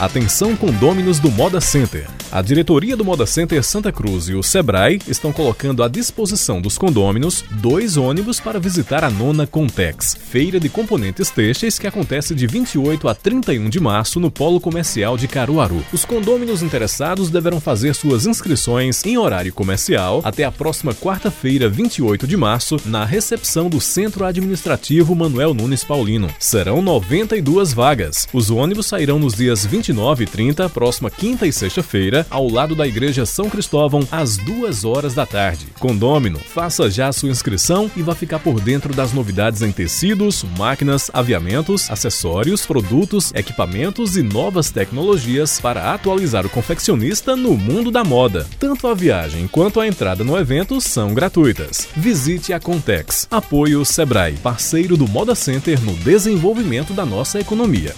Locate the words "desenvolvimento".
55.94-56.92